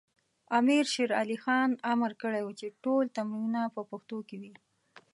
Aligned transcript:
امیر 0.59 0.83
شیر 0.93 1.11
علی 1.21 1.37
خان 1.43 1.69
امر 1.93 2.11
کړی 2.21 2.41
و 2.43 2.49
چې 2.59 2.67
ټول 2.83 3.05
تمرینونه 3.15 3.61
په 3.75 3.81
پښتو 3.89 4.17
وي. 4.41 4.53